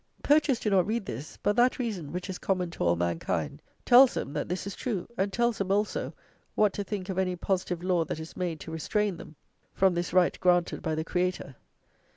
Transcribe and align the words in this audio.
Poachers 0.23 0.59
do 0.59 0.71
not 0.71 0.87
read 0.87 1.05
this; 1.05 1.37
but 1.43 1.55
that 1.57 1.77
reason 1.77 2.11
which 2.11 2.27
is 2.27 2.39
common 2.39 2.71
to 2.71 2.83
all 2.83 2.95
mankind 2.95 3.61
tells 3.85 4.15
them 4.15 4.33
that 4.33 4.49
this 4.49 4.65
is 4.65 4.75
true, 4.75 5.07
and 5.15 5.31
tells 5.31 5.59
them, 5.59 5.71
also, 5.71 6.11
what 6.55 6.73
to 6.73 6.83
think 6.83 7.07
of 7.09 7.19
any 7.19 7.35
positive 7.35 7.83
law 7.83 8.03
that 8.05 8.19
is 8.19 8.35
made 8.35 8.59
to 8.61 8.71
restrain 8.71 9.17
them 9.17 9.35
from 9.75 9.93
this 9.93 10.11
right 10.11 10.39
granted 10.39 10.81
by 10.81 10.95
the 10.95 11.03
Creator. 11.03 11.55